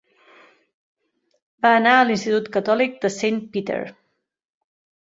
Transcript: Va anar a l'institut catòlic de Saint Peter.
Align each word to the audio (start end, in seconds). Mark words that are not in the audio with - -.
Va 1.65 1.73
anar 1.81 1.93
a 1.99 2.09
l'institut 2.09 2.51
catòlic 2.59 2.99
de 3.05 3.13
Saint 3.21 3.41
Peter. 3.55 3.81